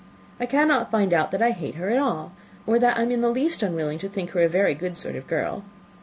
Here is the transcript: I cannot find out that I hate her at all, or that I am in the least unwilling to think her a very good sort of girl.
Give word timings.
I 0.39 0.47
cannot 0.47 0.89
find 0.89 1.13
out 1.13 1.29
that 1.29 1.43
I 1.43 1.51
hate 1.51 1.75
her 1.75 1.91
at 1.91 1.99
all, 1.99 2.31
or 2.65 2.79
that 2.79 2.97
I 2.97 3.03
am 3.03 3.11
in 3.11 3.21
the 3.21 3.29
least 3.29 3.61
unwilling 3.61 3.99
to 3.99 4.09
think 4.09 4.31
her 4.31 4.41
a 4.41 4.49
very 4.49 4.73
good 4.73 4.97
sort 4.97 5.15
of 5.15 5.27
girl. 5.27 5.63